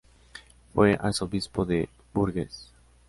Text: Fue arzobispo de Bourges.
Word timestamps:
Fue 0.73 0.97
arzobispo 0.99 1.63
de 1.63 1.87
Bourges. 2.11 2.71